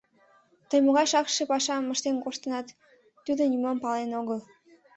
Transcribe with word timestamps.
—Тый 0.69 0.79
могай 0.85 1.07
шакше 1.11 1.43
пашам 1.51 1.85
ыштыл 1.93 2.15
коштынат— 2.23 2.67
Тудо 3.25 3.41
нимом 3.51 3.77
пален 3.83 4.11
огыл. 4.19 4.39